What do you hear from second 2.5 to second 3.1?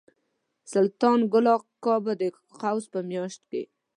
قوس په